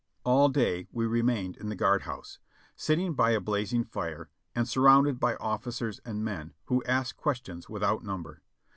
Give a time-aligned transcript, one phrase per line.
[0.23, 2.39] All day we remained in the guard house,
[2.75, 7.83] sitting by a blazing fire, and surrounded by officers and men, who asked questions with
[7.83, 8.41] out number.